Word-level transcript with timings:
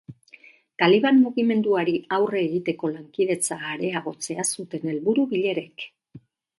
Taliban 0.83 1.19
mugimenduari 1.25 1.93
aurre 2.19 2.41
egiteko 2.47 2.93
lankidetza 2.95 3.61
areagotzea 3.75 4.51
zuten 4.53 4.93
helburu 4.95 5.31
bilerek. 5.37 5.91